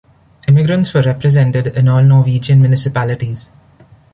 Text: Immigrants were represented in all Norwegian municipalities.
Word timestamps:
Immigrants 0.47 0.91
were 0.95 1.03
represented 1.03 1.67
in 1.67 1.87
all 1.87 2.01
Norwegian 2.01 2.59
municipalities. 2.59 3.51